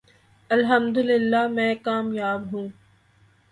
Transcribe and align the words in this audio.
الحمدللہ 0.49 1.47
میں 1.47 1.75
کامیاب 1.75 2.51
ہوں۔ 2.53 2.67